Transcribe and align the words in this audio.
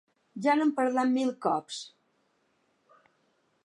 Ja 0.45 0.55
n'hem 0.59 0.71
parlat 0.79 1.11
mil 1.19 1.31
cops. 1.47 1.79